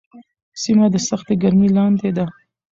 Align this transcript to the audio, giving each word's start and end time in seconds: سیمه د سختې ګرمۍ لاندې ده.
سیمه 0.61 0.85
د 0.93 0.95
سختې 1.07 1.33
ګرمۍ 1.41 1.69
لاندې 1.77 2.09
ده. 2.17 2.25